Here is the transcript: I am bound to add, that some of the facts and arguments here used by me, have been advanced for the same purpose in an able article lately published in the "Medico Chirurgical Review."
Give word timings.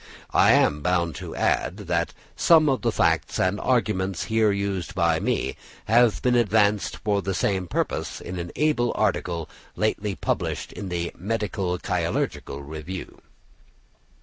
I 0.33 0.53
am 0.53 0.81
bound 0.81 1.13
to 1.17 1.35
add, 1.35 1.77
that 1.77 2.11
some 2.35 2.69
of 2.69 2.81
the 2.81 2.91
facts 2.91 3.37
and 3.39 3.59
arguments 3.59 4.23
here 4.23 4.51
used 4.51 4.95
by 4.95 5.19
me, 5.19 5.55
have 5.85 6.23
been 6.23 6.33
advanced 6.33 6.97
for 7.03 7.21
the 7.21 7.35
same 7.35 7.67
purpose 7.67 8.19
in 8.19 8.39
an 8.39 8.51
able 8.55 8.93
article 8.95 9.47
lately 9.75 10.15
published 10.15 10.71
in 10.73 10.89
the 10.89 11.11
"Medico 11.15 11.77
Chirurgical 11.77 12.63
Review." 12.63 13.21